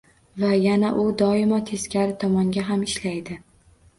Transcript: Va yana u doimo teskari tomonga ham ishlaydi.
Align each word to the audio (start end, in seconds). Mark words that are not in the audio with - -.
Va 0.43 0.47
yana 0.59 0.89
u 1.01 1.05
doimo 1.23 1.59
teskari 1.69 2.17
tomonga 2.23 2.63
ham 2.71 2.87
ishlaydi. 2.87 3.37